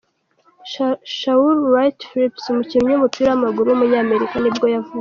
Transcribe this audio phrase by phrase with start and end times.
[1.17, 4.89] Shaun Wright-Phillips, umukinnyi w’umupira w’amaguru w’umunyamerika nibwo yavutse.